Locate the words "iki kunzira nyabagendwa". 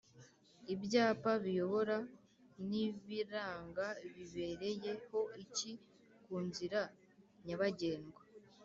5.43-8.21